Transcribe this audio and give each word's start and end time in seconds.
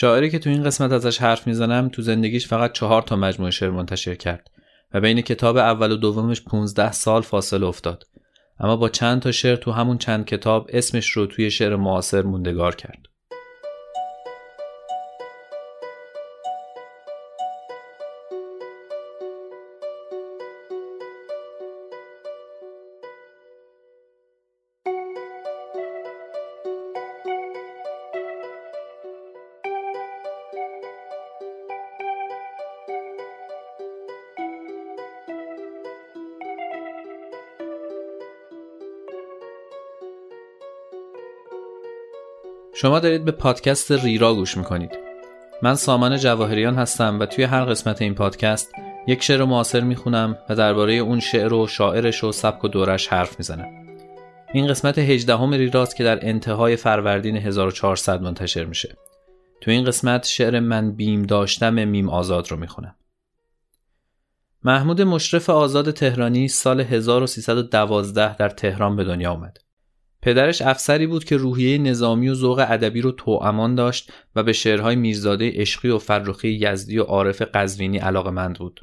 شاعری 0.00 0.30
که 0.30 0.38
تو 0.38 0.50
این 0.50 0.62
قسمت 0.62 0.92
ازش 0.92 1.18
حرف 1.18 1.46
می‌زنم 1.46 1.88
تو 1.88 2.02
زندگیش 2.02 2.46
فقط 2.46 2.72
چهار 2.72 3.02
تا 3.02 3.16
مجموعه 3.16 3.50
شعر 3.50 3.70
منتشر 3.70 4.14
کرد 4.14 4.50
و 4.94 5.00
بین 5.00 5.20
کتاب 5.20 5.56
اول 5.56 5.92
و 5.92 5.96
دومش 5.96 6.42
15 6.42 6.92
سال 6.92 7.22
فاصله 7.22 7.66
افتاد. 7.66 8.04
اما 8.60 8.76
با 8.76 8.88
چند 8.88 9.22
تا 9.22 9.32
شعر 9.32 9.56
تو 9.56 9.72
همون 9.72 9.98
چند 9.98 10.24
کتاب 10.24 10.70
اسمش 10.72 11.10
رو 11.10 11.26
توی 11.26 11.50
شعر 11.50 11.76
معاصر 11.76 12.22
موندگار 12.22 12.74
کرد. 12.74 13.06
شما 42.80 43.00
دارید 43.00 43.24
به 43.24 43.32
پادکست 43.32 43.92
ریرا 43.92 44.34
گوش 44.34 44.56
می‌کنید. 44.56 44.98
من 45.62 45.74
سامان 45.74 46.18
جواهریان 46.18 46.74
هستم 46.74 47.20
و 47.20 47.26
توی 47.26 47.44
هر 47.44 47.64
قسمت 47.64 48.02
این 48.02 48.14
پادکست 48.14 48.72
یک 49.06 49.22
شعر 49.22 49.44
معاصر 49.44 49.80
می‌خونم 49.80 50.38
و 50.48 50.54
درباره 50.54 50.94
اون 50.94 51.20
شعر 51.20 51.54
و 51.54 51.66
شاعرش 51.66 52.24
و 52.24 52.32
سبک 52.32 52.64
و 52.64 52.68
دورش 52.68 53.08
حرف 53.08 53.38
می‌زنم. 53.38 53.68
این 54.52 54.66
قسمت 54.66 54.98
18 54.98 55.36
هم 55.36 55.50
ریراست 55.50 55.96
که 55.96 56.04
در 56.04 56.26
انتهای 56.26 56.76
فروردین 56.76 57.36
1400 57.36 58.22
منتشر 58.22 58.64
میشه. 58.64 58.96
تو 59.60 59.70
این 59.70 59.84
قسمت 59.84 60.26
شعر 60.26 60.60
من 60.60 60.92
بیم 60.92 61.22
داشتم 61.22 61.84
میم 61.84 62.08
آزاد 62.08 62.50
رو 62.50 62.56
می‌خونم. 62.56 62.94
محمود 64.64 65.02
مشرف 65.02 65.50
آزاد 65.50 65.90
تهرانی 65.90 66.48
سال 66.48 66.80
1312 66.80 68.36
در 68.36 68.48
تهران 68.48 68.96
به 68.96 69.04
دنیا 69.04 69.32
آمد 69.32 69.58
پدرش 70.22 70.62
افسری 70.62 71.06
بود 71.06 71.24
که 71.24 71.36
روحیه 71.36 71.78
نظامی 71.78 72.28
و 72.28 72.34
ذوق 72.34 72.64
ادبی 72.68 73.00
رو 73.00 73.12
توامان 73.12 73.74
داشت 73.74 74.12
و 74.36 74.42
به 74.42 74.52
شعرهای 74.52 74.96
میرزاده 74.96 75.52
عشقی 75.54 75.88
و 75.88 75.98
فرخی 75.98 76.48
یزدی 76.48 76.98
و 76.98 77.02
عارف 77.02 77.42
قزوینی 77.42 77.98
علاقمند 77.98 78.58
بود. 78.58 78.80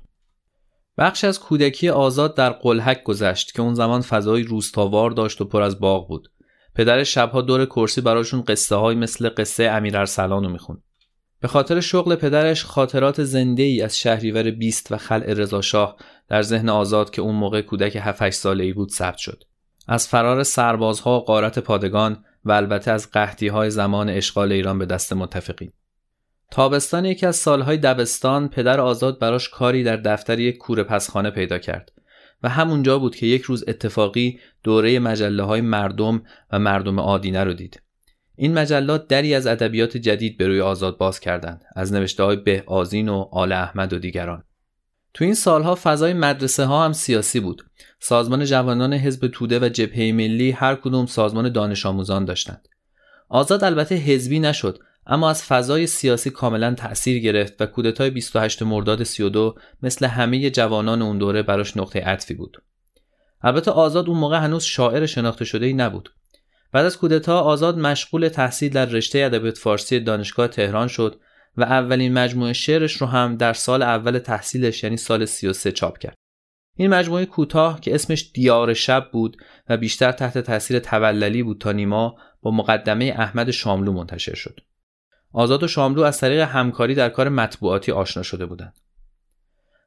بخش 0.98 1.24
از 1.24 1.40
کودکی 1.40 1.90
آزاد 1.90 2.36
در 2.36 2.50
قلحک 2.50 3.04
گذشت 3.04 3.54
که 3.54 3.62
اون 3.62 3.74
زمان 3.74 4.02
فضای 4.02 4.44
روستاوار 4.44 5.12
داشت 5.12 5.42
و 5.42 5.46
پر 5.46 5.62
از 5.62 5.80
باغ 5.80 6.08
بود. 6.08 6.32
پدرش 6.76 7.14
شبها 7.14 7.42
دور 7.42 7.66
کرسی 7.66 8.02
براشون 8.02 8.42
قصه 8.42 8.76
های 8.76 8.96
مثل 8.96 9.30
قصه 9.30 9.64
امیر 9.64 9.98
ارسلان 9.98 10.44
رو 10.44 10.50
میخون. 10.50 10.84
به 11.40 11.48
خاطر 11.48 11.80
شغل 11.80 12.16
پدرش 12.16 12.66
خاطرات 12.66 13.24
زنده 13.24 13.64
ای 13.64 13.82
از 13.82 14.00
شهریور 14.00 14.52
بیست 14.52 14.92
و 14.92 14.98
خلع 14.98 15.34
رضاشاه 15.34 15.98
در 16.28 16.42
ذهن 16.42 16.70
آزاد 16.70 17.10
که 17.10 17.22
اون 17.22 17.36
موقع 17.36 17.62
کودک 17.62 17.98
7 18.02 18.30
ساله 18.30 18.64
ای 18.64 18.74
بود 18.74 18.92
ثبت 18.92 19.18
شد. 19.18 19.44
از 19.88 20.08
فرار 20.08 20.44
سربازها 20.44 21.18
و 21.18 21.24
قارت 21.24 21.60
پادگان 21.60 22.24
و 22.46 22.52
البته 22.52 22.92
از 22.92 23.12
قحطی 23.12 23.48
های 23.48 23.70
زمان 23.70 24.10
اشغال 24.10 24.52
ایران 24.52 24.80
به 24.80 24.86
دست 24.86 25.14
متفقین. 25.14 25.72
تابستان 26.52 27.06
یکی 27.06 27.26
از 27.26 27.36
سالهای 27.36 27.78
دبستان 27.78 28.48
پدر 28.48 28.80
آزاد 28.80 29.20
براش 29.20 29.50
کاری 29.50 29.84
در 29.84 29.96
دفتر 29.96 30.40
یک 30.40 30.58
کوره 30.58 30.84
پسخانه 30.84 31.30
پیدا 31.30 31.58
کرد 31.58 31.92
و 32.44 32.50
همونجا 32.50 33.00
بود 33.00 33.16
که 33.16 33.26
یک 33.26 33.42
روز 33.42 33.64
اتفاقی 33.68 34.40
دوره 34.64 35.00
مجله 35.00 35.44
های 35.44 35.62
مردم 35.62 36.22
و 36.52 36.60
مردم 36.60 37.00
آدینه 37.00 37.44
رو 37.44 37.54
دید. 37.54 37.82
این 38.36 38.54
مجلات 38.54 39.08
دری 39.08 39.36
از 39.36 39.48
ادبیات 39.48 39.98
جدید 39.98 40.38
به 40.38 40.48
روی 40.48 40.62
آزاد 40.62 40.98
باز 40.98 41.20
کردند 41.20 41.66
از 41.76 41.94
نوشته 41.94 42.24
های 42.24 42.36
به 42.36 42.64
آزین 42.66 43.10
و 43.10 43.26
آل 43.32 43.52
احمد 43.52 43.94
و 43.94 44.00
دیگران. 44.00 44.44
تو 45.14 45.26
این 45.26 45.34
سالها 45.34 45.78
فضای 45.84 46.14
مدرسه 46.14 46.66
ها 46.66 46.86
هم 46.86 46.94
سیاسی 46.94 47.40
بود. 47.40 47.66
سازمان 48.00 48.46
جوانان 48.46 48.94
حزب 48.94 49.28
توده 49.28 49.60
و 49.60 49.70
جبهه 49.70 50.12
ملی 50.12 50.52
هر 50.52 50.76
کدوم 50.76 51.06
سازمان 51.06 51.52
دانش 51.52 51.86
آموزان 51.86 52.26
داشتند. 52.26 52.68
آزاد 53.30 53.64
البته 53.64 53.96
حزبی 53.96 54.40
نشد 54.40 54.80
اما 55.08 55.30
از 55.30 55.44
فضای 55.44 55.88
سیاسی 55.88 56.30
کاملا 56.30 56.74
تأثیر 56.74 57.20
گرفت 57.20 57.62
و 57.62 57.66
کودتای 57.66 58.10
28 58.10 58.64
مرداد 58.64 59.04
32 59.04 59.56
مثل 59.84 60.06
همه 60.06 60.50
جوانان 60.50 61.02
اون 61.02 61.18
دوره 61.18 61.44
براش 61.44 61.78
نقطه 61.78 62.00
عطفی 62.00 62.34
بود. 62.34 62.58
البته 63.42 63.72
آزاد 63.72 64.10
اون 64.10 64.18
موقع 64.18 64.38
هنوز 64.38 64.64
شاعر 64.64 65.06
شناخته 65.06 65.46
شده 65.46 65.66
ای 65.66 65.74
نبود. 65.74 66.10
بعد 66.72 66.86
از 66.86 66.98
کودتا 66.98 67.40
آزاد 67.40 67.78
مشغول 67.78 68.28
تحصیل 68.28 68.74
در 68.74 68.86
رشته 68.86 69.20
ادبیات 69.20 69.58
فارسی 69.58 70.00
دانشگاه 70.00 70.48
تهران 70.48 70.88
شد 70.88 71.20
و 71.58 71.64
اولین 71.64 72.14
مجموعه 72.14 72.54
شعرش 72.54 72.94
رو 72.94 73.08
هم 73.08 73.36
در 73.36 73.54
سال 73.54 73.82
اول 73.82 74.20
تحصیلش 74.20 74.84
یعنی 74.84 74.98
سال 74.98 75.26
33 75.26 75.72
چاپ 75.72 75.98
کرد. 75.98 76.16
این 76.76 76.90
مجموعه 76.90 77.26
کوتاه 77.26 77.82
که 77.82 77.96
اسمش 77.96 78.32
دیار 78.34 78.74
شب 78.74 79.12
بود 79.12 79.38
و 79.70 79.78
بیشتر 79.78 80.12
تحت 80.12 80.38
تاثیر 80.38 80.80
توللی 80.80 81.44
بود 81.44 81.62
تا 81.62 81.72
نیما 81.72 82.16
با 82.42 82.52
مقدمه 82.52 83.14
احمد 83.18 83.52
شاملو 83.52 83.94
منتشر 83.94 84.36
شد. 84.36 84.60
آزاد 85.34 85.64
و 85.64 85.68
شاملو 85.68 86.02
از 86.02 86.20
طریق 86.20 86.42
همکاری 86.42 86.96
در 86.96 87.10
کار 87.10 87.30
مطبوعاتی 87.30 87.92
آشنا 87.92 88.24
شده 88.24 88.46
بودند. 88.46 88.74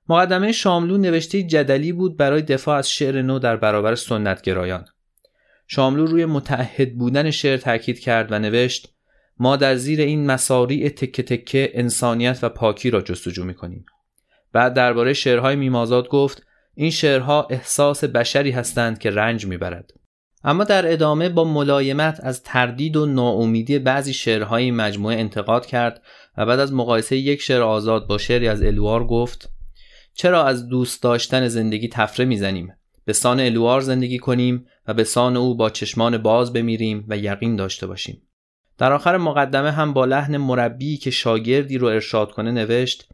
مقدمه 0.09 0.53
شاملو 0.53 0.99
نوشته 0.99 1.43
جدلی 1.43 1.93
بود 1.93 2.17
برای 2.17 2.43
دفاع 2.43 2.79
از 2.79 2.91
شعر 2.91 3.23
نو 3.23 3.39
در 3.39 3.57
برابر 3.57 3.95
سنتگرایان. 3.95 4.85
شاملو 5.67 6.07
روی 6.07 6.25
متعهد 6.25 6.95
بودن 6.95 7.31
شعر 7.31 7.57
تاکید 7.57 7.99
کرد 7.99 8.33
و 8.33 8.39
نوشت 8.39 8.95
ما 9.43 9.57
در 9.57 9.77
زیر 9.77 10.01
این 10.01 10.27
مساری 10.27 10.91
تکه 10.91 11.23
تکه 11.23 11.71
انسانیت 11.75 12.39
و 12.43 12.49
پاکی 12.49 12.91
را 12.91 13.01
جستجو 13.01 13.45
می‌کنیم. 13.45 13.87
بعد 14.53 14.75
درباره 14.75 15.13
شعرهای 15.13 15.57
میمازاد 15.57 16.09
گفت 16.09 16.47
این 16.75 16.91
شعرها 16.91 17.47
احساس 17.51 18.05
بشری 18.05 18.51
هستند 18.51 18.99
که 18.99 19.11
رنج 19.11 19.47
می‌برد. 19.47 19.93
اما 20.45 20.65
در 20.65 20.93
ادامه 20.93 21.29
با 21.29 21.45
ملایمت 21.45 22.21
از 22.23 22.43
تردید 22.43 22.97
و 22.97 23.07
ناامیدی 23.07 23.79
بعضی 23.79 24.13
شعرهای 24.13 24.71
مجموعه 24.71 25.17
انتقاد 25.17 25.67
کرد 25.67 26.03
و 26.37 26.47
بعد 26.47 26.61
از 26.61 26.73
مقایسه 26.73 27.17
یک 27.17 27.43
شعر 27.43 27.63
آزاد 27.63 28.07
با 28.07 28.19
شعری 28.19 28.49
از 28.49 28.63
الوار 28.63 29.07
گفت 29.07 29.53
چرا 30.15 30.45
از 30.45 30.69
دوست 30.69 31.03
داشتن 31.03 31.49
زندگی 31.49 31.89
تفره 31.89 32.25
می‌زنیم؟ 32.25 32.73
به 33.05 33.13
سان 33.13 33.41
الوار 33.41 33.81
زندگی 33.81 34.19
کنیم 34.19 34.67
و 34.87 34.95
به 34.95 35.05
سان 35.05 35.37
او 35.37 35.57
با 35.57 35.71
چشمان 35.71 36.19
باز 36.19 36.53
بمیریم 36.53 37.05
و 37.09 37.17
یقین 37.17 37.57
داشته 37.57 37.87
باشیم. 37.87 38.23
در 38.81 38.93
آخر 38.93 39.17
مقدمه 39.17 39.71
هم 39.71 39.93
با 39.93 40.05
لحن 40.05 40.37
مربی 40.37 40.97
که 40.97 41.11
شاگردی 41.11 41.79
رو 41.79 41.87
ارشاد 41.87 42.33
کنه 42.33 42.51
نوشت 42.51 43.09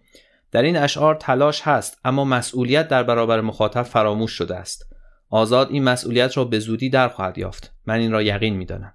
در 0.53 0.62
این 0.62 0.77
اشعار 0.77 1.15
تلاش 1.15 1.60
هست 1.62 1.99
اما 2.04 2.25
مسئولیت 2.25 2.88
در 2.88 3.03
برابر 3.03 3.41
مخاطب 3.41 3.82
فراموش 3.82 4.32
شده 4.32 4.56
است. 4.56 4.87
آزاد 5.31 5.71
این 5.71 5.84
مسئولیت 5.84 6.37
را 6.37 6.44
به 6.44 6.59
زودی 6.59 6.91
در 6.91 7.09
خواهد 7.09 7.38
یافت. 7.38 7.72
من 7.87 7.94
این 7.94 8.12
را 8.12 8.22
یقین 8.22 8.56
می‌دانم. 8.56 8.93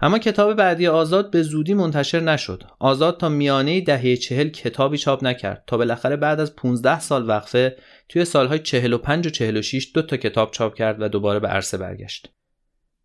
اما 0.00 0.18
کتاب 0.18 0.54
بعدی 0.54 0.86
آزاد 0.86 1.30
به 1.30 1.42
زودی 1.42 1.74
منتشر 1.74 2.20
نشد. 2.20 2.62
آزاد 2.78 3.20
تا 3.20 3.28
میانه 3.28 3.80
دهه 3.80 4.16
چهل 4.16 4.48
کتابی 4.48 4.98
چاپ 4.98 5.24
نکرد. 5.24 5.64
تا 5.66 5.76
بالاخره 5.76 6.16
بعد 6.16 6.40
از 6.40 6.56
15 6.56 7.00
سال 7.00 7.28
وقفه 7.28 7.76
توی 8.08 8.24
سالهای 8.24 8.58
45 8.58 9.26
و 9.26 9.30
46 9.30 9.90
دو 9.94 10.02
تا 10.02 10.16
کتاب 10.16 10.50
چاپ 10.50 10.74
کرد 10.74 11.02
و 11.02 11.08
دوباره 11.08 11.38
به 11.38 11.48
عرصه 11.48 11.78
برگشت. 11.78 12.28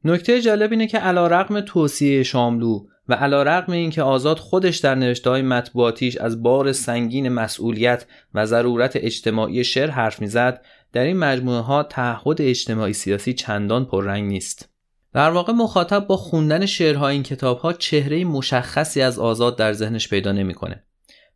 نکته 0.06 0.42
جالب 0.42 0.72
اینه 0.72 0.88
که 0.88 0.98
علا 0.98 1.28
رقم 1.28 1.62
توصیه 1.62 2.24
شاملو 2.24 2.86
و 3.10 3.14
علا 3.14 3.44
رقم 3.44 3.72
این 3.72 3.90
که 3.90 4.02
آزاد 4.02 4.40
خودش 4.40 4.78
در 4.78 4.96
نوشته 4.96 5.42
مطبوعاتیش 5.42 6.18
از 6.18 6.44
بار 6.44 6.72
سنگین 6.72 7.30
مسئولیت 7.30 8.06
و 8.34 8.46
ضرورت 8.46 8.96
اجتماعی 8.96 9.64
شعر 9.64 9.90
حرف 9.90 10.22
می‌زد 10.22 10.62
در 10.94 11.04
این 11.04 11.18
مجموعه 11.18 11.62
ها 11.62 11.84
تعهد 11.84 12.42
اجتماعی 12.42 12.94
سیاسی 12.94 13.34
چندان 13.34 13.86
پررنگ 13.86 14.24
نیست 14.24 14.70
در 15.14 15.30
واقع 15.30 15.54
مخاطب 15.54 16.08
با 16.08 16.18
خوندن 16.18 16.66
شعرهای 16.66 17.14
این 17.14 17.24
کتاب 17.24 17.58
ها 17.58 17.74
چهره 17.74 18.26
مشخصی 18.26 19.02
از 19.02 19.20
آزاد 19.20 19.58
در 19.58 19.74
ذهنش 19.74 20.10
پیدا 20.10 20.32
نمی‌کنه. 20.32 20.84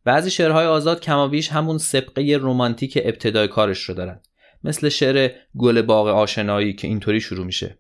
بعضی 0.06 0.32
شعرهای 0.32 0.66
آزاد 0.66 1.00
کمابیش 1.00 1.50
همون 1.50 1.78
سبقه 1.78 2.38
رمانتیک 2.42 3.00
ابتدای 3.04 3.48
کارش 3.48 3.84
رو 3.84 3.96
دارن 3.96 4.20
مثل 4.64 4.90
شعر 4.90 5.32
گل 5.58 5.82
باغ 5.82 6.08
آشنایی 6.08 6.74
که 6.74 6.88
اینطوری 6.88 7.22
شروع 7.22 7.46
میشه 7.46 7.78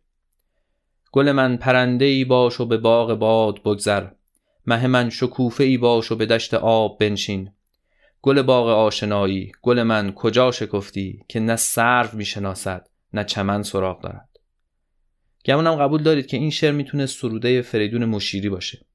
گل 1.11 1.31
من 1.31 1.57
پرنده 1.57 2.05
ای 2.05 2.25
باش 2.25 2.59
و 2.59 2.65
به 2.65 2.77
باغ 2.77 3.13
باد 3.13 3.61
بگذر. 3.63 4.07
مه 4.65 4.87
من 4.87 5.09
شکوفه 5.09 5.63
ای 5.63 5.77
باش 5.77 6.11
و 6.11 6.15
به 6.15 6.25
دشت 6.25 6.53
آب 6.53 6.99
بنشین. 6.99 7.51
گل 8.21 8.41
باغ 8.41 8.67
آشنایی 8.67 9.51
گل 9.61 9.83
من 9.83 10.11
کجا 10.11 10.51
شکفتی 10.51 11.23
که 11.27 11.39
نه 11.39 11.55
سرو 11.55 12.09
می‌شناسد 12.13 12.87
نه 13.13 13.23
چمن 13.23 13.63
سراغ 13.63 14.01
دارد. 14.01 14.29
گمونم 15.45 15.75
قبول 15.75 16.03
دارید 16.03 16.27
که 16.27 16.37
این 16.37 16.49
شعر 16.49 16.71
می‌تونه 16.71 17.05
سروده 17.05 17.61
فریدون 17.61 18.05
مشیری 18.05 18.49
باشه. 18.49 18.85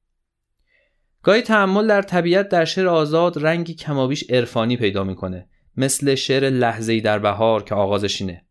گاهی 1.22 1.42
تحمل 1.42 1.86
در 1.86 2.02
طبیعت 2.02 2.48
در 2.48 2.64
شعر 2.64 2.88
آزاد 2.88 3.46
رنگی 3.46 3.74
کمابیش 3.74 4.30
عرفانی 4.30 4.76
پیدا 4.76 5.04
می‌کنه 5.04 5.48
مثل 5.76 6.14
شعر 6.14 6.50
لحظه 6.50 6.92
ای 6.92 7.00
در 7.00 7.18
بهار 7.18 7.62
که 7.62 7.74
آغازش 7.74 8.20
اینه. 8.20 8.46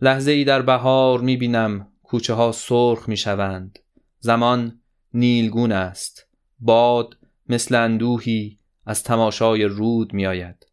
لحظه 0.00 0.30
ای 0.30 0.44
در 0.44 0.62
بهار 0.62 1.20
می‌بینم 1.20 1.89
کوچه 2.10 2.34
ها 2.34 2.52
سرخ 2.52 3.08
می 3.08 3.16
شوند 3.16 3.78
زمان 4.18 4.80
نیلگون 5.14 5.72
است. 5.72 6.26
باد 6.60 7.16
مثل 7.48 7.74
اندوهی 7.74 8.58
از 8.86 9.02
تماشای 9.02 9.64
رود 9.64 10.12
میآید. 10.12 10.66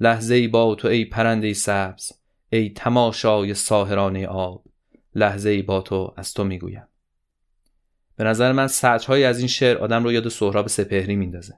لحظه 0.00 0.34
ای 0.34 0.48
با 0.48 0.74
تو 0.74 0.88
ای 0.88 1.04
پرنده 1.04 1.52
سبز 1.52 2.12
ای 2.50 2.70
تماشای 2.70 3.54
ساهرانه 3.54 4.26
آب. 4.26 4.64
لحظه 5.14 5.50
ای 5.50 5.62
با 5.62 5.80
تو 5.80 6.14
از 6.16 6.34
تو 6.34 6.44
می‌گویم. 6.44 6.86
به 8.16 8.24
نظر 8.24 8.52
من 8.52 8.66
سطرهایی 8.66 9.24
از 9.24 9.38
این 9.38 9.48
شعر 9.48 9.78
آدم 9.78 10.04
رو 10.04 10.12
یاد 10.12 10.28
سهراب 10.28 10.68
سپهری 10.68 11.16
میندازه. 11.16 11.54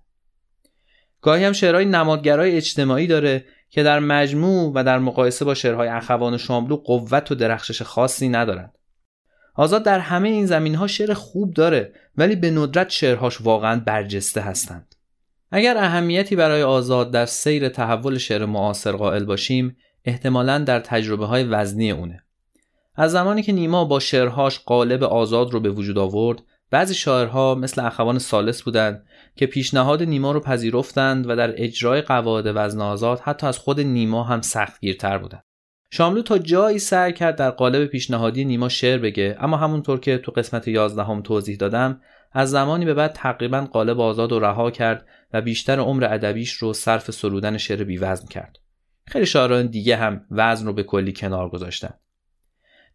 گاهی 1.20 1.44
هم 1.44 1.52
شعرهای 1.52 1.84
نمادگرای 1.84 2.56
اجتماعی 2.56 3.06
داره 3.06 3.44
که 3.70 3.82
در 3.82 3.98
مجموع 3.98 4.72
و 4.74 4.84
در 4.84 4.98
مقایسه 4.98 5.44
با 5.44 5.54
شعرهای 5.54 5.88
اخوان 5.88 6.36
شاملو 6.36 6.76
قوت 6.76 7.32
و 7.32 7.34
درخشش 7.34 7.82
خاصی 7.82 8.28
ندارند. 8.28 8.78
آزاد 9.54 9.82
در 9.82 9.98
همه 9.98 10.28
این 10.28 10.46
زمین 10.46 10.74
ها 10.74 10.86
شعر 10.86 11.14
خوب 11.14 11.54
داره 11.54 11.92
ولی 12.16 12.36
به 12.36 12.50
ندرت 12.50 12.90
شعرهاش 12.90 13.40
واقعا 13.40 13.80
برجسته 13.86 14.40
هستند. 14.40 14.94
اگر 15.50 15.76
اهمیتی 15.78 16.36
برای 16.36 16.62
آزاد 16.62 17.10
در 17.10 17.26
سیر 17.26 17.68
تحول 17.68 18.18
شعر 18.18 18.44
معاصر 18.44 18.92
قائل 18.92 19.24
باشیم 19.24 19.76
احتمالا 20.04 20.58
در 20.58 20.80
تجربه 20.80 21.26
های 21.26 21.44
وزنی 21.44 21.90
اونه. 21.90 22.24
از 22.96 23.12
زمانی 23.12 23.42
که 23.42 23.52
نیما 23.52 23.84
با 23.84 24.00
شعرهاش 24.00 24.58
قالب 24.58 25.04
آزاد 25.04 25.50
رو 25.50 25.60
به 25.60 25.70
وجود 25.70 25.98
آورد 25.98 26.42
بعضی 26.70 26.94
شاعرها 26.94 27.54
مثل 27.54 27.86
اخوان 27.86 28.18
سالس 28.18 28.62
بودند 28.62 29.06
که 29.36 29.46
پیشنهاد 29.46 30.02
نیما 30.02 30.32
رو 30.32 30.40
پذیرفتند 30.40 31.30
و 31.30 31.36
در 31.36 31.62
اجرای 31.62 32.02
قواعد 32.02 32.44
وزن 32.54 32.80
آزاد 32.80 33.20
حتی 33.20 33.46
از 33.46 33.58
خود 33.58 33.80
نیما 33.80 34.22
هم 34.22 34.40
سختگیرتر 34.40 35.18
بودند. 35.18 35.44
شاملو 35.90 36.22
تا 36.22 36.38
جایی 36.38 36.78
سعی 36.78 37.12
کرد 37.12 37.36
در 37.36 37.50
قالب 37.50 37.86
پیشنهادی 37.86 38.44
نیما 38.44 38.68
شعر 38.68 38.98
بگه 38.98 39.36
اما 39.40 39.56
همونطور 39.56 40.00
که 40.00 40.18
تو 40.18 40.32
قسمت 40.32 40.68
11 40.68 41.04
هم 41.04 41.22
توضیح 41.22 41.56
دادم 41.56 42.00
از 42.32 42.50
زمانی 42.50 42.84
به 42.84 42.94
بعد 42.94 43.12
تقریبا 43.12 43.60
قالب 43.72 44.00
آزاد 44.00 44.32
و 44.32 44.40
رها 44.40 44.70
کرد 44.70 45.06
و 45.32 45.40
بیشتر 45.40 45.78
عمر 45.78 46.04
ادبیش 46.04 46.52
رو 46.52 46.72
صرف 46.72 47.10
سرودن 47.10 47.58
شعر 47.58 47.84
بیوزن 47.84 48.26
کرد. 48.26 48.58
خیلی 49.06 49.26
شاعران 49.26 49.66
دیگه 49.66 49.96
هم 49.96 50.26
وزن 50.30 50.66
رو 50.66 50.72
به 50.72 50.82
کلی 50.82 51.12
کنار 51.12 51.48
گذاشتن. 51.48 51.94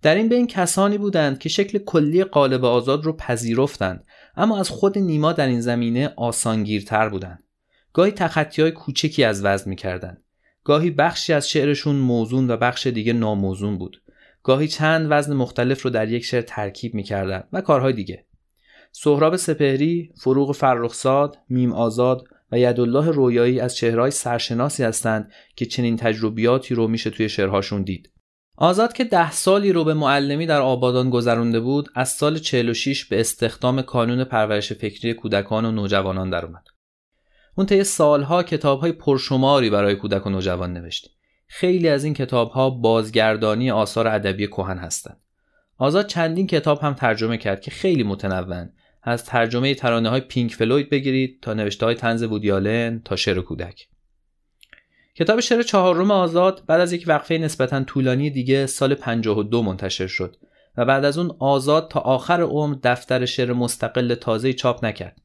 در 0.02 0.16
این 0.16 0.30
بین 0.30 0.48
کسانی 0.48 0.98
بودند 0.98 1.40
که 1.40 1.50
شکل 1.50 1.78
کلی 1.78 2.24
قالب 2.24 2.66
آزاد 2.66 3.04
رو 3.04 3.14
پذیرفتند 3.14 4.06
اما 4.36 4.60
از 4.60 4.70
خود 4.70 4.98
نیما 4.98 5.34
در 5.34 5.48
این 5.48 5.62
زمینه 5.62 6.14
آسانگیرتر 6.18 7.10
بودند. 7.10 7.44
گاهی 7.94 8.12
تخطی 8.12 8.62
های 8.62 8.72
کوچکی 8.72 9.24
از 9.24 9.46
وزن 9.46 9.70
می‌کردند. 9.70 10.24
گاهی 10.70 10.92
بخشی 10.92 11.34
از 11.34 11.50
شعرشون 11.50 11.96
موزون 11.96 12.52
و 12.52 12.58
بخش 12.58 12.88
دیگه 12.88 13.14
ناموزون 13.14 13.78
بود 13.78 14.02
گاهی 14.44 14.68
چند 14.68 15.08
وزن 15.10 15.34
مختلف 15.34 15.82
رو 15.82 15.90
در 15.90 16.12
یک 16.12 16.26
شعر 16.26 16.42
ترکیب 16.42 16.96
می‌کردند 16.96 17.48
و 17.54 17.62
کارهای 17.62 17.94
دیگه 17.94 18.26
سهراب 18.92 19.36
سپهری، 19.36 20.12
فروغ 20.22 20.56
فرخزاد، 20.56 21.38
میم 21.50 21.74
آزاد 21.74 22.24
و 22.52 22.60
یدالله 22.60 23.12
رویایی 23.12 23.60
از 23.60 23.76
چهرهای 23.76 24.12
سرشناسی 24.12 24.84
هستند 24.84 25.32
که 25.56 25.66
چنین 25.66 25.98
تجربیاتی 25.98 26.76
رو 26.76 26.88
میشه 26.88 27.10
توی 27.10 27.30
شعرهاشون 27.30 27.84
دید. 27.84 28.12
آزاد 28.58 28.94
که 28.94 29.04
ده 29.04 29.32
سالی 29.32 29.74
رو 29.74 29.84
به 29.84 29.94
معلمی 29.94 30.46
در 30.46 30.62
آبادان 30.62 31.10
گذرونده 31.10 31.60
بود 31.60 31.90
از 31.96 32.10
سال 32.10 32.38
46 32.38 33.06
به 33.06 33.20
استخدام 33.20 33.82
کانون 33.82 34.24
پرورش 34.24 34.74
فکری 34.74 35.14
کودکان 35.14 35.66
و 35.66 35.72
نوجوانان 35.72 36.30
در 36.30 36.46
اومد. 36.46 36.64
اون 37.60 37.66
طی 37.66 37.84
سالها 37.84 38.44
کتابهای 38.44 38.92
پرشماری 38.92 39.70
برای 39.70 39.96
کودک 39.96 40.26
و 40.26 40.30
نوجوان 40.30 40.74
نوشت. 40.74 41.12
خیلی 41.48 41.90
از 41.90 42.04
این 42.04 42.14
کتابها 42.14 42.70
بازگردانی 42.70 43.72
آثار 43.72 44.08
ادبی 44.08 44.48
کهن 44.48 44.78
هستند. 44.78 45.22
آزاد 45.78 46.08
چندین 46.08 46.48
کتاب 46.48 46.80
هم 46.80 46.94
ترجمه 46.94 47.38
کرد 47.38 47.62
که 47.62 47.72
خیلی 47.72 48.04
متنوع 48.04 48.66
از 49.04 49.26
ترجمه 49.26 49.76
ترانه 49.76 50.10
های 50.10 50.22
پینک 50.22 50.56
فلوید 50.56 50.90
بگیرید 50.90 51.40
تا 51.42 51.54
نوشته 51.54 51.86
های 51.86 51.96
تنز 51.96 52.24
وودیالن 52.24 53.02
تا 53.06 53.16
شعر 53.16 53.42
کودک 53.42 53.88
کتاب 55.16 55.40
شعر 55.40 55.62
چهارم 55.62 56.12
آزاد 56.12 56.64
بعد 56.68 56.82
از 56.82 56.94
یک 56.94 57.04
وقفه 57.08 57.38
نسبتا 57.38 57.84
طولانی 57.84 58.30
دیگه 58.30 58.66
سال 58.66 58.96
52 58.96 59.64
منتشر 59.64 60.08
شد 60.08 60.36
و 60.78 60.86
بعد 60.86 61.06
از 61.06 61.18
اون 61.18 61.36
آزاد 61.40 61.92
تا 61.92 62.00
آخر 62.00 62.42
عمر 62.42 62.76
دفتر 62.84 63.26
شعر 63.26 63.54
مستقل 63.54 64.16
تازه 64.16 64.54
چاپ 64.54 64.86
نکرد 64.86 65.22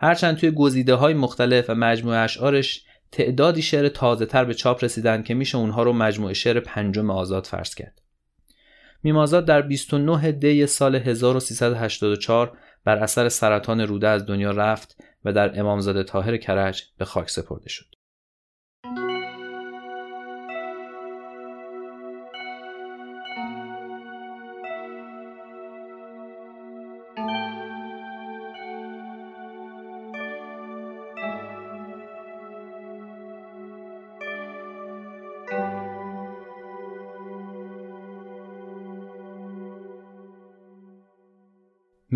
هرچند 0.00 0.36
توی 0.36 0.50
گزیده 0.50 0.94
های 0.94 1.14
مختلف 1.14 1.70
و 1.70 1.74
مجموعه 1.74 2.18
اشعارش 2.18 2.84
تعدادی 3.12 3.62
شعر 3.62 3.88
تازه 3.88 4.26
تر 4.26 4.44
به 4.44 4.54
چاپ 4.54 4.84
رسیدن 4.84 5.22
که 5.22 5.34
میشه 5.34 5.58
اونها 5.58 5.82
رو 5.82 5.92
مجموعه 5.92 6.34
شعر 6.34 6.60
پنجم 6.60 7.10
آزاد 7.10 7.46
فرض 7.46 7.74
کرد 7.74 8.02
میمازاد 9.02 9.44
در 9.44 9.62
29 9.62 10.32
دی 10.32 10.66
سال 10.66 10.96
1384 10.96 12.58
بر 12.84 12.96
اثر 12.96 13.28
سرطان 13.28 13.80
روده 13.80 14.08
از 14.08 14.26
دنیا 14.26 14.50
رفت 14.50 14.96
و 15.24 15.32
در 15.32 15.60
امامزاده 15.60 16.02
طاهر 16.02 16.36
کرج 16.36 16.82
به 16.98 17.04
خاک 17.04 17.30
سپرده 17.30 17.68
شد. 17.68 17.97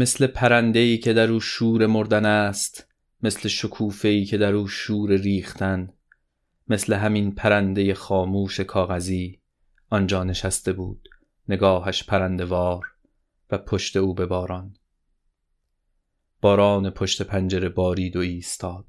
مثل 0.02 0.26
پرنده‌ای 0.26 0.98
که 0.98 1.12
در 1.12 1.30
او 1.30 1.40
شور 1.40 1.86
مردن 1.86 2.24
است 2.24 2.86
مثل 3.22 3.48
شکوفه‌ای 3.48 4.24
که 4.24 4.38
در 4.38 4.52
او 4.52 4.68
شور 4.68 5.12
ریختن 5.12 5.92
مثل 6.68 6.92
همین 6.92 7.34
پرنده 7.34 7.94
خاموش 7.94 8.60
کاغذی. 8.60 9.40
آنجا 9.90 10.24
نشسته 10.24 10.72
بود 10.72 11.08
نگاهش 11.48 12.04
پرندوار 12.04 12.84
و 13.50 13.58
پشت 13.58 13.96
او 13.96 14.14
به 14.14 14.26
باران. 14.26 14.76
باران 16.40 16.90
پشت 16.90 17.22
پنجره 17.22 17.68
بارید 17.68 18.16
و 18.16 18.20
ایستاد. 18.20 18.86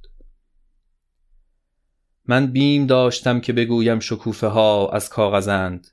من 2.25 2.47
بیم 2.47 2.85
داشتم 2.85 3.41
که 3.41 3.53
بگویم 3.53 3.99
شکوفه 3.99 4.47
ها 4.47 4.89
از 4.89 5.09
کاغذند. 5.09 5.87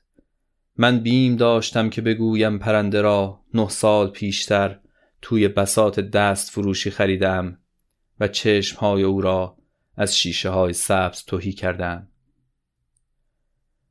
من 0.77 0.99
بیم 0.99 1.35
داشتم 1.35 1.89
که 1.89 2.01
بگویم 2.01 2.59
پرنده 2.59 3.01
را 3.01 3.39
نه 3.53 3.69
سال 3.69 4.09
پیشتر 4.09 4.79
توی 5.21 5.47
بسات 5.47 5.99
دست 5.99 6.49
فروشی 6.49 6.91
خریدم 6.91 7.57
و 8.19 8.29
های 8.77 9.03
او 9.03 9.21
را 9.21 9.57
از 9.97 10.17
شیشه 10.17 10.49
های 10.49 10.73
سبز 10.73 11.23
توهی 11.23 11.51
کردم. 11.51 12.07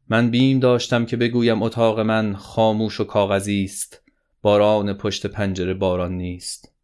من 0.08 0.30
بیم 0.30 0.60
داشتم 0.60 1.06
که 1.06 1.16
بگویم 1.16 1.62
اتاق 1.62 2.00
من 2.00 2.36
خاموش 2.36 3.00
و 3.00 3.04
کاغذی 3.04 3.64
است. 3.64 4.02
باران 4.42 4.92
پشت 4.92 5.26
پنجره 5.26 5.74
باران 5.74 6.12
نیست. 6.12 6.74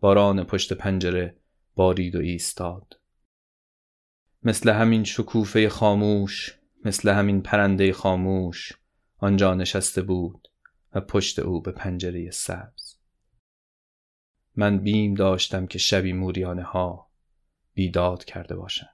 باران 0.00 0.44
پشت 0.44 0.72
پنجره 0.72 1.36
بارید 1.74 2.16
و 2.16 2.18
ایستاد. 2.18 3.00
مثل 4.42 4.70
همین 4.70 5.04
شکوفه 5.04 5.68
خاموش 5.68 6.58
مثل 6.84 7.08
همین 7.08 7.42
پرنده 7.42 7.92
خاموش 7.92 8.72
آنجا 9.18 9.54
نشسته 9.54 10.02
بود 10.02 10.48
و 10.94 11.00
پشت 11.00 11.38
او 11.38 11.62
به 11.62 11.72
پنجره 11.72 12.30
سبز. 12.30 12.83
من 14.56 14.78
بیم 14.78 15.14
داشتم 15.14 15.66
که 15.66 15.78
شبی 15.78 16.12
موریانه 16.12 16.62
ها 16.62 17.10
بیداد 17.74 18.24
کرده 18.24 18.56
باشند. 18.56 18.88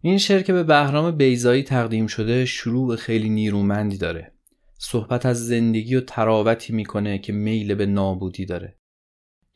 این 0.00 0.18
شعر 0.18 0.42
که 0.42 0.52
به 0.52 0.62
بهرام 0.62 1.16
بیزایی 1.16 1.62
تقدیم 1.62 2.06
شده 2.06 2.44
شروع 2.44 2.96
خیلی 2.96 3.28
نیرومندی 3.28 3.98
داره. 3.98 4.32
صحبت 4.78 5.26
از 5.26 5.46
زندگی 5.46 5.94
و 5.94 6.00
تراوتی 6.00 6.72
می‌کنه 6.72 7.18
که 7.18 7.32
میل 7.32 7.74
به 7.74 7.86
نابودی 7.86 8.46
داره. 8.46 8.76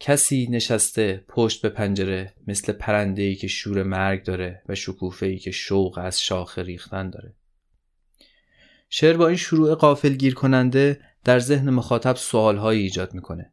کسی 0.00 0.48
نشسته 0.50 1.24
پشت 1.28 1.62
به 1.62 1.68
پنجره 1.68 2.34
مثل 2.46 2.72
پرنده 2.72 3.34
که 3.34 3.46
شور 3.46 3.82
مرگ 3.82 4.24
داره 4.24 4.62
و 4.68 4.74
شکوفه 4.74 5.36
که 5.36 5.50
شوق 5.50 5.98
از 5.98 6.20
شاخ 6.20 6.58
ریختن 6.58 7.10
داره 7.10 7.34
شعر 8.88 9.16
با 9.16 9.28
این 9.28 9.36
شروع 9.36 9.74
قافل 9.74 10.14
گیر 10.14 10.34
کننده 10.34 11.00
در 11.24 11.38
ذهن 11.38 11.70
مخاطب 11.70 12.16
سوالهایی 12.16 12.82
ایجاد 12.82 13.14
می‌کنه 13.14 13.52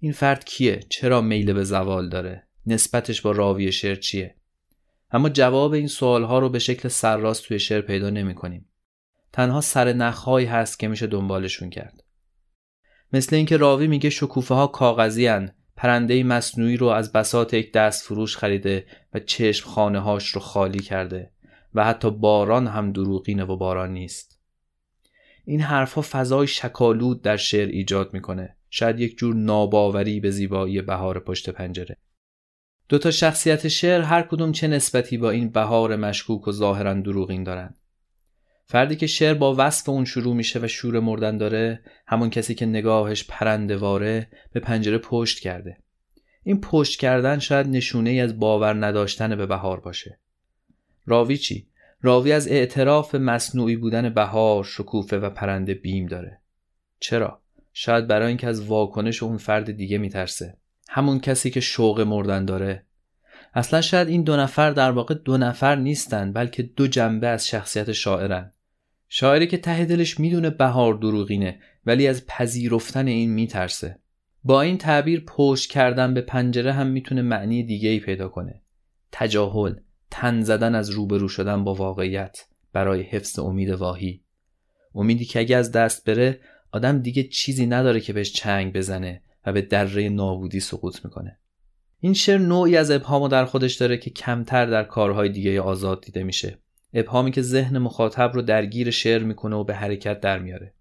این 0.00 0.12
فرد 0.12 0.44
کیه؟ 0.44 0.80
چرا 0.88 1.20
میل 1.20 1.52
به 1.52 1.64
زوال 1.64 2.08
داره؟ 2.08 2.46
نسبتش 2.66 3.22
با 3.22 3.32
راوی 3.32 3.72
شعر 3.72 3.94
چیه؟ 3.94 4.34
اما 5.10 5.28
جواب 5.28 5.72
این 5.72 5.86
سوالها 5.86 6.38
رو 6.38 6.48
به 6.48 6.58
شکل 6.58 6.88
سرراست 6.88 7.44
توی 7.44 7.58
شعر 7.58 7.80
پیدا 7.80 8.10
نمی 8.10 8.34
کنیم. 8.34 8.68
تنها 9.32 9.60
سر 9.60 9.92
نخهایی 9.92 10.46
هست 10.46 10.78
که 10.78 10.88
میشه 10.88 11.06
دنبالشون 11.06 11.70
کرد. 11.70 12.04
مثل 13.12 13.36
اینکه 13.36 13.56
راوی 13.56 13.86
میگه 13.86 14.10
شکوفه 14.10 14.54
ها 14.54 14.66
کاغذی 14.66 15.26
هن 15.26 15.54
پرنده 15.78 16.22
مصنوعی 16.22 16.76
رو 16.76 16.86
از 16.86 17.12
بسات 17.12 17.54
یک 17.54 17.72
دست 17.72 18.04
فروش 18.04 18.36
خریده 18.36 18.86
و 19.14 19.18
چشم 19.18 19.68
خانه 19.68 20.00
هاش 20.00 20.28
رو 20.28 20.40
خالی 20.40 20.78
کرده 20.78 21.30
و 21.74 21.84
حتی 21.84 22.10
باران 22.10 22.66
هم 22.66 22.92
دروغینه 22.92 23.44
و 23.44 23.56
باران 23.56 23.92
نیست. 23.92 24.38
این 25.44 25.60
حرفها 25.60 26.04
فضای 26.10 26.46
شکالود 26.46 27.22
در 27.22 27.36
شعر 27.36 27.68
ایجاد 27.68 28.14
می‌کنه. 28.14 28.56
شاید 28.70 29.00
یک 29.00 29.18
جور 29.18 29.34
ناباوری 29.34 30.20
به 30.20 30.30
زیبایی 30.30 30.82
بهار 30.82 31.20
پشت 31.20 31.50
پنجره. 31.50 31.96
دو 32.88 32.98
تا 32.98 33.10
شخصیت 33.10 33.68
شعر 33.68 34.00
هر 34.00 34.22
کدوم 34.22 34.52
چه 34.52 34.68
نسبتی 34.68 35.18
با 35.18 35.30
این 35.30 35.50
بهار 35.50 35.96
مشکوک 35.96 36.48
و 36.48 36.52
ظاهرا 36.52 36.94
دروغین 36.94 37.44
دارن 37.44 37.74
فردی 38.70 38.96
که 38.96 39.06
شعر 39.06 39.34
با 39.34 39.54
وصف 39.58 39.88
اون 39.88 40.04
شروع 40.04 40.34
میشه 40.34 40.60
و 40.62 40.68
شور 40.68 41.00
مردن 41.00 41.38
داره 41.38 41.80
همون 42.06 42.30
کسی 42.30 42.54
که 42.54 42.66
نگاهش 42.66 43.24
پرندواره 43.28 44.28
به 44.52 44.60
پنجره 44.60 44.98
پشت 44.98 45.40
کرده. 45.40 45.76
این 46.42 46.60
پشت 46.60 47.00
کردن 47.00 47.38
شاید 47.38 47.66
نشونه 47.66 48.10
ای 48.10 48.20
از 48.20 48.38
باور 48.38 48.86
نداشتن 48.86 49.36
به 49.36 49.46
بهار 49.46 49.80
باشه. 49.80 50.18
راوی 51.06 51.36
چی؟ 51.36 51.66
راوی 52.02 52.32
از 52.32 52.48
اعتراف 52.48 53.14
مصنوعی 53.14 53.76
بودن 53.76 54.08
بهار، 54.08 54.64
شکوفه 54.64 55.18
و 55.18 55.30
پرنده 55.30 55.74
بیم 55.74 56.06
داره. 56.06 56.40
چرا؟ 57.00 57.42
شاید 57.72 58.06
برای 58.06 58.28
اینکه 58.28 58.46
از 58.46 58.66
واکنش 58.66 59.22
اون 59.22 59.36
فرد 59.36 59.72
دیگه 59.72 59.98
میترسه. 59.98 60.56
همون 60.88 61.20
کسی 61.20 61.50
که 61.50 61.60
شوق 61.60 62.00
مردن 62.00 62.44
داره. 62.44 62.84
اصلا 63.54 63.80
شاید 63.80 64.08
این 64.08 64.22
دو 64.22 64.36
نفر 64.36 64.70
در 64.70 64.90
واقع 64.90 65.14
دو 65.14 65.36
نفر 65.38 65.76
نیستن 65.76 66.32
بلکه 66.32 66.62
دو 66.62 66.86
جنبه 66.86 67.26
از 67.26 67.48
شخصیت 67.48 67.92
شاعرن. 67.92 68.52
شاعری 69.08 69.46
که 69.46 69.56
ته 69.56 69.84
دلش 69.84 70.20
می‌دونه 70.20 70.50
بهار 70.50 70.94
دروغینه 70.94 71.60
ولی 71.86 72.06
از 72.06 72.26
پذیرفتن 72.26 73.06
این 73.06 73.30
میترسه. 73.30 73.98
با 74.44 74.62
این 74.62 74.78
تعبیر 74.78 75.24
پشت 75.26 75.70
کردن 75.70 76.14
به 76.14 76.20
پنجره 76.20 76.72
هم 76.72 76.86
می‌تونه 76.86 77.22
معنی 77.22 77.62
دیگه 77.62 77.88
ای 77.88 78.00
پیدا 78.00 78.28
کنه. 78.28 78.62
تجاهل 79.12 79.74
تن 80.10 80.40
زدن 80.40 80.74
از 80.74 80.90
روبرو 80.90 81.28
شدن 81.28 81.64
با 81.64 81.74
واقعیت 81.74 82.38
برای 82.72 83.02
حفظ 83.02 83.38
امید 83.38 83.70
واهی. 83.70 84.22
امیدی 84.94 85.24
که 85.24 85.38
اگه 85.38 85.56
از 85.56 85.72
دست 85.72 86.04
بره 86.04 86.40
آدم 86.72 86.98
دیگه 86.98 87.22
چیزی 87.22 87.66
نداره 87.66 88.00
که 88.00 88.12
بهش 88.12 88.32
چنگ 88.32 88.72
بزنه 88.72 89.22
و 89.46 89.52
به 89.52 89.62
دره 89.62 90.08
نابودی 90.08 90.60
سقوط 90.60 91.04
می‌کنه. 91.04 91.38
این 92.00 92.14
شعر 92.14 92.38
نوعی 92.38 92.76
از 92.76 92.90
ابهامو 92.90 93.28
در 93.28 93.44
خودش 93.44 93.74
داره 93.74 93.96
که 93.96 94.10
کمتر 94.10 94.66
در 94.66 94.84
کارهای 94.84 95.28
دیگه 95.28 95.60
آزاد 95.60 96.04
دیده 96.04 96.22
میشه. 96.22 96.58
ابهامی 96.94 97.30
که 97.30 97.42
ذهن 97.42 97.78
مخاطب 97.78 98.30
رو 98.34 98.42
درگیر 98.42 98.90
شعر 98.90 99.22
می‌کنه 99.22 99.56
و 99.56 99.64
به 99.64 99.74
حرکت 99.74 100.20
در 100.20 100.38
میاره. 100.38 100.74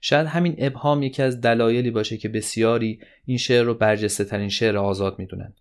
شاید 0.00 0.26
همین 0.26 0.54
ابهام 0.58 1.02
یکی 1.02 1.22
از 1.22 1.40
دلایلی 1.40 1.90
باشه 1.90 2.16
که 2.16 2.28
بسیاری 2.28 3.00
این 3.24 3.38
شعر 3.38 3.64
رو 3.64 3.74
برجسته 3.74 4.24
ترین 4.24 4.48
شعر 4.48 4.76
آزاد 4.76 5.18
می‌دونن 5.18 5.54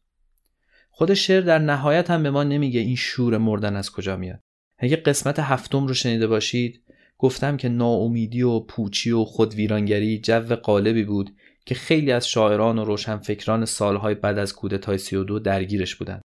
خود 0.92 1.14
شعر 1.14 1.42
در 1.42 1.60
نهایت 1.60 2.12
هم 2.12 2.24
به 2.24 2.32
ما 2.32 2.44
نمیگه 2.44 2.80
این 2.80 2.96
شور 2.96 3.38
مردن 3.38 3.76
از 3.76 3.92
کجا 3.92 4.18
میاد. 4.18 4.40
اگه 4.78 4.96
قسمت 4.96 5.40
هفتم 5.40 5.88
رو 5.88 5.94
شنیده 5.94 6.28
باشید 6.28 6.84
گفتم 7.18 7.58
که 7.58 7.70
ناامیدی 7.70 8.42
و 8.42 8.60
پوچی 8.60 9.12
و 9.12 9.24
خودویرانگری 9.24 10.20
جو 10.20 10.56
قالبی 10.56 11.04
بود 11.04 11.36
که 11.66 11.76
خیلی 11.76 12.12
از 12.12 12.28
شاعران 12.28 12.80
و 12.80 12.86
روشنفکران 12.86 13.66
سالهای 13.66 14.16
بعد 14.16 14.38
از 14.38 14.54
کودتای 14.54 14.98
32 14.98 15.40
درگیرش 15.40 15.96
بودند. 15.96 16.22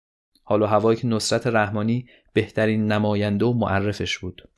حال 0.45 0.63
و 0.63 0.67
هوایی 0.67 0.99
که 0.99 1.07
نصرت 1.07 1.47
رحمانی 1.47 2.07
بهترین 2.33 2.93
نماینده 2.93 3.45
و 3.45 3.53
معرفش 3.53 4.19
بود. 4.19 4.49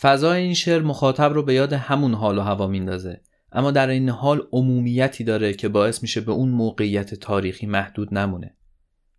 فضای 0.00 0.42
این 0.42 0.54
شعر 0.54 0.82
مخاطب 0.82 1.32
رو 1.32 1.42
به 1.42 1.54
یاد 1.54 1.72
همون 1.72 2.14
حال 2.14 2.38
و 2.38 2.40
هوا 2.40 2.66
میندازه. 2.66 3.20
اما 3.52 3.70
در 3.70 3.88
این 3.88 4.08
حال 4.08 4.48
عمومیتی 4.52 5.24
داره 5.24 5.54
که 5.54 5.68
باعث 5.68 6.02
میشه 6.02 6.20
به 6.20 6.32
اون 6.32 6.48
موقعیت 6.48 7.14
تاریخی 7.14 7.66
محدود 7.66 8.14
نمونه. 8.14 8.54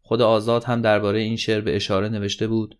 خود 0.02 0.22
آزاد 0.22 0.64
هم 0.64 0.82
درباره 0.82 1.20
این 1.20 1.36
شعر 1.36 1.62
به 1.62 1.76
اشاره 1.76 2.10
نوشته 2.10 2.48
بود. 2.48 2.78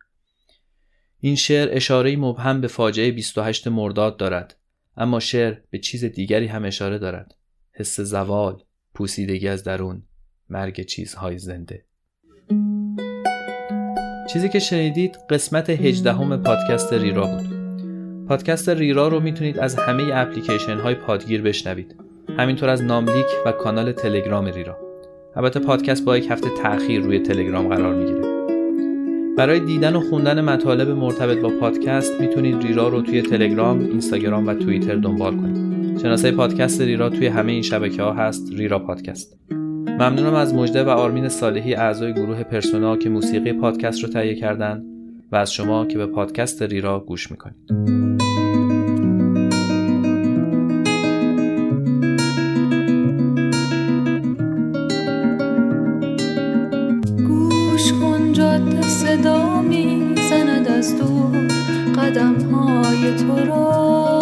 این 1.20 1.36
شعر 1.36 1.68
اشاره 1.72 2.16
مبهم 2.16 2.62
به 2.62 2.68
فاجعه 2.68 3.12
28 3.12 3.68
مرداد 3.68 4.18
دارد. 4.18 4.56
اما 4.98 5.20
شعر 5.20 5.58
به 5.70 5.80
چیز 5.80 6.06
دیگری 6.06 6.48
هم 6.48 6.66
اشاره 6.66 6.98
دارد. 6.98 7.36
حس 7.72 8.00
زوال 8.00 8.64
پوسیدگی 8.94 9.48
از 9.48 9.64
درون 9.64 10.04
مرگ 10.50 10.86
چیزهای 10.86 11.38
زنده. 11.38 11.86
چیزی 14.34 14.50
که 14.50 14.60
شنیدید 14.60 15.18
قسمت 15.30 15.70
18 15.70 16.14
همه 16.14 16.38
پادکست 16.38 16.94
ریرا 16.94 17.28
بود 17.28 17.60
پادکست 18.28 18.70
ریرا 18.70 19.08
رو 19.08 19.20
می‌تونید 19.20 19.60
از 19.60 19.76
همه 19.76 20.04
اپلیکیشن 20.14 20.78
های 20.78 20.96
پادگیر 20.96 21.42
بشنوید 21.42 21.96
همینطور 22.38 22.70
از 22.70 22.84
ناملیک 22.84 23.26
و 23.46 23.52
کانال 23.52 23.92
تلگرام 23.92 24.46
ریرا 24.46 24.78
البته 25.36 25.60
پادکست 25.60 26.06
با 26.06 26.18
یک 26.18 26.32
هفته 26.32 26.50
تاخیر 26.64 27.02
روی 27.02 27.20
تلگرام 27.20 27.68
قرار 27.68 27.96
می‌گیره 27.96 28.22
برای 29.38 29.60
دیدن 29.60 29.96
و 29.96 30.00
خوندن 30.00 30.42
مطالب 30.42 30.90
مرتبط 30.90 31.38
با 31.38 31.50
پادکست 31.50 32.22
می‌تونید 32.22 32.64
ریرا 32.64 32.88
رو 32.88 33.02
توی 33.02 33.22
تلگرام، 33.22 33.80
اینستاگرام 33.80 34.48
و 34.48 34.54
توییتر 34.54 34.96
دنبال 34.96 35.36
کنید. 35.38 36.00
شناسه 36.02 36.32
پادکست 36.32 36.82
ریرا 36.82 37.10
توی 37.10 37.28
همه 37.28 37.52
این 37.52 37.62
شبکه 37.62 38.04
ها 38.04 38.14
هست 38.14 38.52
ریرا 38.54 38.80
پادکست. 38.80 39.38
ممنونم 40.00 40.34
از 40.34 40.54
مجده 40.54 40.84
و 40.84 40.90
آرمین 40.90 41.30
صالحی 41.30 41.74
اعضای 41.74 42.14
گروه 42.14 42.44
پرسونا 42.44 42.98
که 42.98 43.10
موسیقی 43.10 43.54
پادکست 43.54 44.04
رو 44.04 44.10
تهیه 44.10 44.36
کردن 44.36 44.84
و 45.32 45.36
از 45.36 45.54
شما 45.54 45.86
که 45.86 45.98
به 45.98 46.06
پادکست 46.06 46.62
ریرا 46.62 47.00
گوش 47.00 47.32
می‌کنید. 47.32 47.56
صدا 58.88 59.62
می‌زند 59.62 60.68
از 60.68 60.98
دور 60.98 61.48
قدم 61.98 62.36
های 62.42 63.16
تو 63.16 63.46
را 63.46 64.19